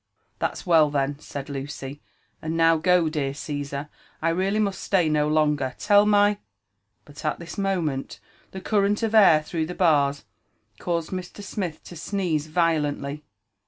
[0.39, 2.01] "That's well then," said Lucy:
[2.41, 3.87] and now go, dear Caesar,—
[4.19, 5.75] I really must stay no longer.
[5.77, 6.39] Tell my
[7.05, 8.19] —"But at this moment
[8.49, 10.23] the current of air through the bars
[10.79, 11.43] caused Mr.
[11.43, 13.23] Smith to sneeze violently.